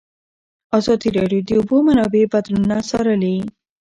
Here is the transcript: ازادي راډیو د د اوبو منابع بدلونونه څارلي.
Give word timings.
ازادي 0.77 1.09
راډیو 1.17 1.41
د 1.43 1.47
د 1.47 1.49
اوبو 1.59 1.75
منابع 1.87 2.23
بدلونونه 2.33 2.77
څارلي. 2.89 3.35